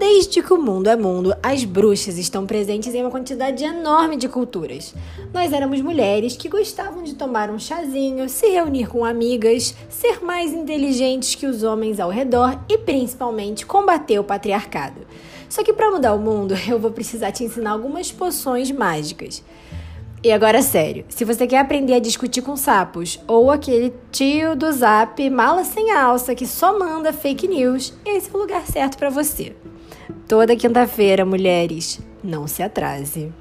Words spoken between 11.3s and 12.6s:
que os homens ao redor